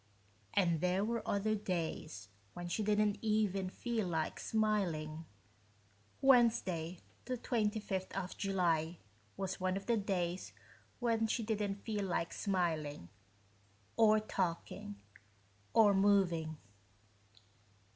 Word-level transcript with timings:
And 0.55 0.81
there 0.81 1.05
were 1.05 1.21
other 1.27 1.53
days 1.53 2.27
when 2.55 2.67
she 2.69 2.81
didn't 2.81 3.19
even 3.21 3.69
feel 3.69 4.07
like 4.07 4.39
smiling. 4.39 5.25
Wednesday, 6.21 6.97
the 7.25 7.37
25th 7.37 8.11
of 8.13 8.35
July, 8.35 8.97
was 9.37 9.59
one 9.59 9.77
of 9.77 9.85
the 9.85 9.97
days 9.97 10.53
when 10.97 11.27
she 11.27 11.43
didn't 11.43 11.85
feel 11.85 12.03
like 12.05 12.33
smiling. 12.33 13.09
Or 13.95 14.19
talking. 14.19 14.95
Or 15.71 15.93
moving. 15.93 16.57